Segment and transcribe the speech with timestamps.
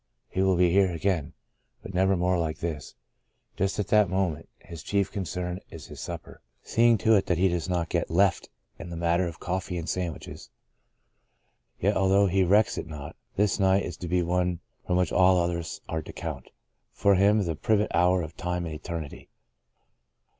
[0.29, 1.33] He will be here again—
[1.83, 2.95] but never more like this.
[3.55, 7.47] Just at the moment his chief concern is his supper— seeing to it that he
[7.47, 9.77] does not get" left'' in the matter of 6o The Breaking of the Bread coffee
[9.77, 10.49] and sandwiches.
[11.79, 15.11] Yet, although he recks it not, this night is to be the one from which
[15.11, 16.49] all others are to count—
[16.93, 19.29] for him the pivot hour of Time and Eternity.